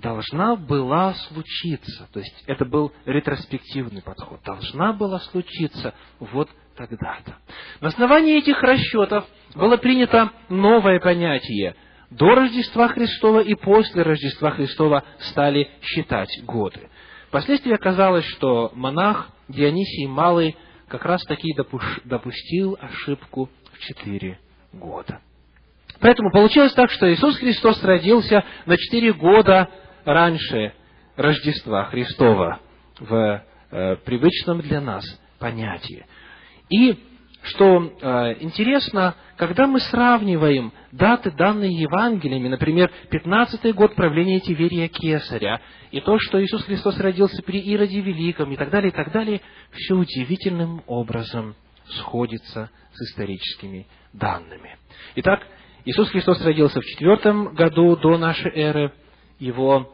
[0.00, 7.36] должна была случиться, то есть это был ретроспективный подход, должна была случиться вот тогда-то.
[7.80, 11.76] На основании этих расчетов было принято новое понятие.
[12.10, 16.88] До Рождества Христова и после Рождества Христова стали считать годы.
[17.28, 20.56] Впоследствии оказалось, что монах Дионисий Малый
[20.88, 21.54] как раз таки
[22.04, 24.40] допустил ошибку в четыре
[24.72, 25.20] года.
[26.00, 29.68] Поэтому получилось так, что Иисус Христос родился на четыре года
[30.04, 30.72] раньше
[31.16, 32.60] Рождества Христова
[32.98, 35.04] в э, привычном для нас
[35.38, 36.06] понятии.
[36.68, 36.98] И
[37.42, 45.60] что э, интересно, когда мы сравниваем даты, данные Евангелиями, например, 15-й год правления Тиверия Кесаря,
[45.90, 49.40] и то, что Иисус Христос родился при Ироде Великом, и так далее, и так далее,
[49.72, 51.54] все удивительным образом
[51.86, 54.76] сходится с историческими данными.
[55.16, 55.46] Итак,
[55.86, 58.92] Иисус Христос родился в четвертом году до нашей эры,
[59.40, 59.90] его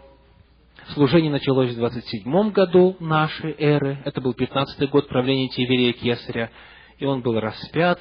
[0.92, 6.50] служение началось в 27 году нашей эры, это был 15 год правления Тиверия Кесаря,
[6.98, 8.00] и он был распят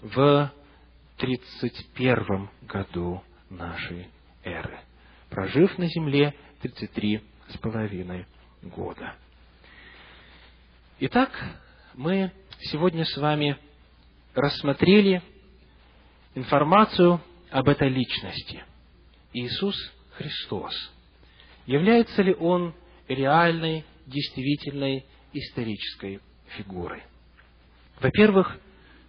[0.00, 0.50] в
[1.18, 4.08] 31 году нашей
[4.44, 4.78] эры,
[5.30, 8.26] прожив на земле 33 с половиной
[8.62, 9.14] года.
[11.00, 11.30] Итак,
[11.94, 13.58] мы сегодня с вами
[14.34, 15.22] рассмотрели
[16.34, 17.20] информацию
[17.50, 18.64] об этой личности.
[19.32, 19.76] Иисус
[20.16, 20.72] Христос.
[21.66, 22.74] Является ли он
[23.08, 26.20] реальной, действительной исторической
[26.56, 27.02] фигурой?
[28.00, 28.58] Во-первых,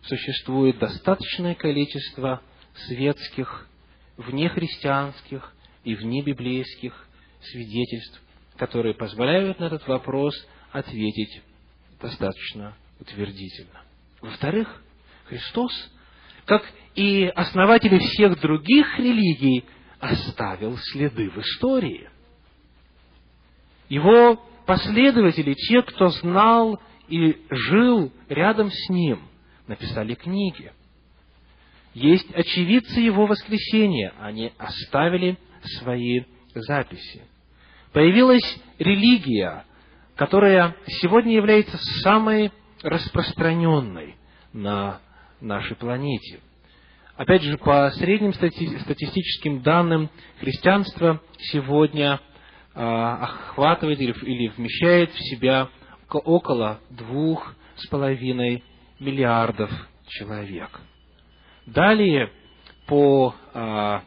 [0.04, 2.42] существует достаточное количество
[2.88, 3.68] светских,
[4.18, 5.54] внехристианских
[5.84, 7.08] и внебиблейских
[7.42, 8.22] свидетельств,
[8.58, 10.34] которые позволяют на этот вопрос
[10.72, 11.42] ответить
[12.02, 13.82] достаточно утвердительно.
[14.22, 14.82] Во-вторых,
[15.26, 15.72] Христос,
[16.46, 16.64] как
[16.96, 19.66] и основатели всех других религий,
[20.06, 22.10] оставил следы в истории.
[23.90, 29.22] Его последователи, те, кто знал и жил рядом с ним,
[29.68, 30.72] написали книги.
[31.94, 35.38] Есть очевидцы его воскресения, они оставили
[35.80, 37.24] свои записи.
[37.94, 39.66] Появилась религия,
[40.16, 42.52] которая сегодня является самой
[42.84, 44.16] распространенной
[44.52, 45.00] на
[45.40, 46.42] нашей планете.
[47.18, 50.10] Опять же, по средним статистическим данным,
[50.40, 52.20] христианство сегодня
[52.74, 55.70] а, охватывает или, или вмещает в себя
[56.10, 58.64] около двух с половиной
[59.00, 59.72] миллиардов
[60.08, 60.82] человек.
[61.66, 62.32] Далее
[62.86, 64.04] по, а,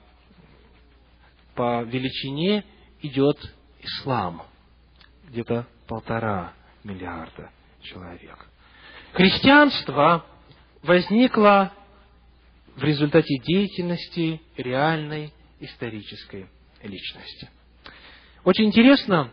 [1.54, 2.62] по величине
[3.00, 3.38] идет
[3.80, 4.42] ислам,
[5.28, 6.52] где-то полтора
[6.84, 7.50] миллиарда
[7.80, 8.46] человек.
[9.14, 10.26] Христианство
[10.82, 11.72] возникло
[12.78, 16.46] в результате деятельности реальной исторической
[16.80, 17.50] личности.
[18.44, 19.32] Очень интересно,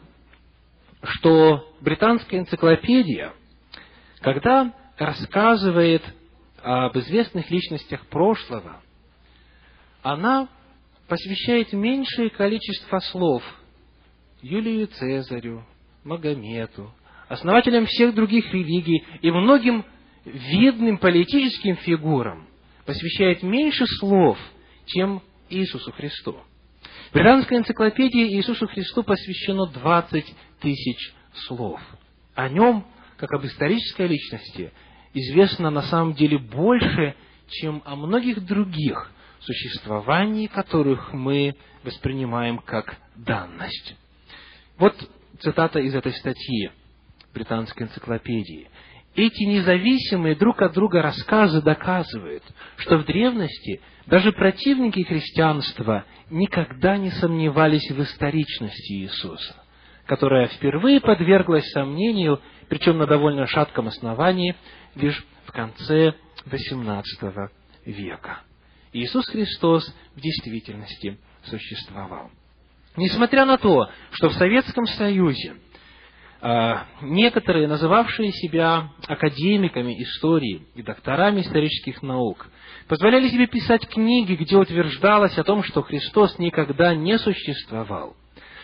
[1.04, 3.34] что британская энциклопедия,
[4.22, 6.02] когда рассказывает
[6.64, 8.82] об известных личностях прошлого,
[10.02, 10.50] она
[11.08, 13.44] посвящает меньшее количество слов
[14.42, 15.64] Юлию Цезарю,
[16.04, 16.92] Магомету,
[17.28, 19.86] основателям всех других религий и многим
[20.26, 22.48] видным политическим фигурам
[22.86, 24.38] посвящает меньше слов,
[24.86, 26.38] чем Иисусу Христу.
[27.10, 31.14] В Британской энциклопедии Иисусу Христу посвящено 20 тысяч
[31.48, 31.80] слов.
[32.36, 32.86] О нем,
[33.18, 34.72] как об исторической личности,
[35.14, 37.16] известно на самом деле больше,
[37.50, 43.96] чем о многих других, существовании которых мы воспринимаем как данность.
[44.78, 44.96] Вот
[45.40, 46.72] цитата из этой статьи
[47.34, 48.70] британской энциклопедии.
[49.16, 52.44] Эти независимые друг от друга рассказы доказывают,
[52.76, 59.56] что в древности даже противники христианства никогда не сомневались в историчности Иисуса,
[60.06, 64.56] которая впервые подверглась сомнению, причем на довольно шатком основании,
[64.96, 66.14] лишь в конце
[66.46, 67.50] XVIII
[67.86, 68.42] века.
[68.92, 72.32] Иисус Христос в действительности существовал.
[72.98, 75.56] Несмотря на то, что в Советском Союзе
[77.02, 82.48] некоторые, называвшие себя академиками истории и докторами исторических наук,
[82.88, 88.16] позволяли себе писать книги, где утверждалось о том, что Христос никогда не существовал.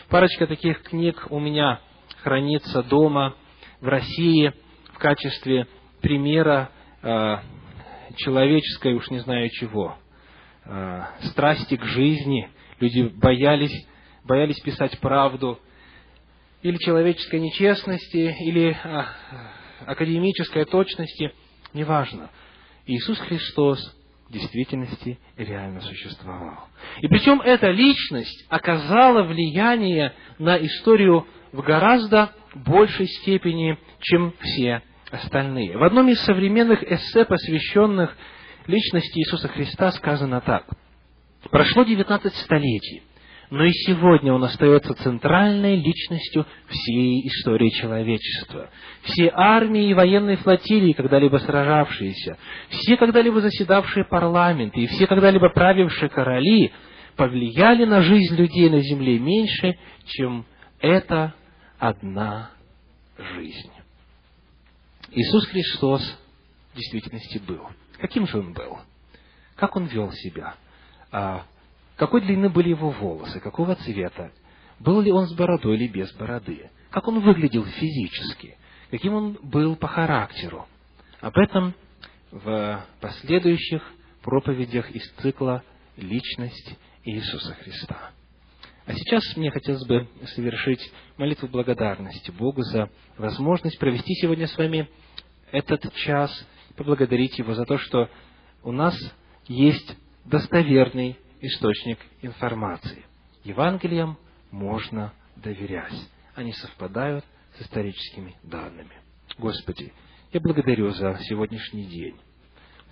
[0.09, 1.79] Парочка таких книг у меня
[2.21, 3.33] хранится дома
[3.79, 4.53] в России
[4.93, 5.65] в качестве
[6.01, 6.69] примера
[7.01, 7.37] э,
[8.17, 9.97] человеческой, уж не знаю чего,
[10.65, 11.01] э,
[11.31, 12.47] страсти к жизни.
[12.79, 13.87] Люди боялись,
[14.23, 15.57] боялись писать правду–
[16.61, 19.07] или человеческой нечестности, или а,
[19.85, 21.31] академической точности,
[21.73, 22.29] неважно.
[22.85, 23.79] Иисус Христос
[24.27, 26.67] в действительности реально существовал.
[27.01, 35.77] И причем эта личность оказала влияние на историю в гораздо большей степени, чем все остальные.
[35.77, 38.15] В одном из современных эссе, посвященных
[38.67, 40.65] личности Иисуса Христа, сказано так.
[41.49, 43.03] Прошло 19 столетий,
[43.51, 48.69] но и сегодня он остается центральной личностью всей истории человечества.
[49.03, 52.37] Все армии и военные флотилии, когда-либо сражавшиеся,
[52.69, 56.71] все когда-либо заседавшие парламенты и все когда-либо правившие короли
[57.17, 60.45] повлияли на жизнь людей на земле меньше, чем
[60.79, 61.35] эта
[61.77, 62.51] одна
[63.17, 63.71] жизнь.
[65.11, 66.01] Иисус Христос
[66.71, 67.67] в действительности был.
[67.99, 68.79] Каким же он был?
[69.57, 70.55] Как он вел себя?
[72.01, 74.31] Какой длины были его волосы, какого цвета,
[74.79, 78.57] был ли он с бородой или без бороды, как он выглядел физически,
[78.89, 80.65] каким он был по характеру.
[81.19, 81.75] Об этом
[82.31, 83.83] в последующих
[84.23, 85.63] проповедях из цикла
[85.95, 88.09] «Личность Иисуса Христа».
[88.87, 90.81] А сейчас мне хотелось бы совершить
[91.17, 92.89] молитву благодарности Богу за
[93.19, 94.89] возможность провести сегодня с вами
[95.51, 96.31] этот час,
[96.75, 98.09] поблагодарить Его за то, что
[98.63, 98.97] у нас
[99.47, 99.95] есть
[100.25, 103.03] достоверный источник информации.
[103.43, 104.17] Евангелиям
[104.51, 105.93] можно доверять.
[106.35, 107.25] Они совпадают
[107.57, 109.01] с историческими данными.
[109.37, 109.91] Господи,
[110.31, 112.15] я благодарю за сегодняшний день.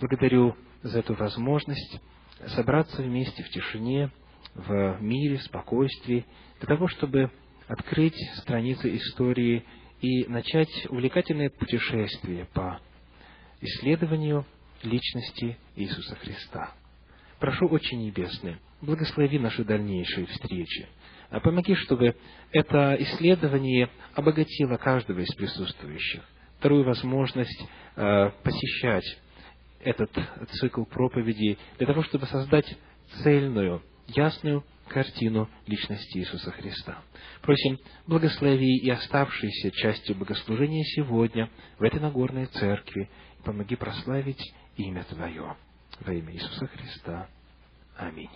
[0.00, 2.00] Благодарю за эту возможность
[2.48, 4.10] собраться вместе в тишине,
[4.54, 6.26] в мире, в спокойствии,
[6.58, 7.30] для того, чтобы
[7.68, 9.64] открыть страницы истории
[10.00, 12.80] и начать увлекательное путешествие по
[13.60, 14.44] исследованию
[14.82, 16.74] личности Иисуса Христа.
[17.40, 20.86] Прошу, очень Небесный, благослови наши дальнейшие встречи.
[21.30, 22.14] А помоги, чтобы
[22.52, 26.22] это исследование обогатило каждого из присутствующих.
[26.58, 27.66] Вторую возможность
[27.96, 29.18] э, посещать
[29.82, 30.10] этот
[30.60, 32.76] цикл проповедей для того, чтобы создать
[33.22, 36.98] цельную, ясную картину личности Иисуса Христа.
[37.40, 43.08] Просим, благослови и оставшиеся части богослужения сегодня в этой Нагорной Церкви
[43.44, 45.56] помоги прославить имя Твое
[46.00, 47.28] во имя Иисуса Христа.
[47.96, 48.30] Аминь.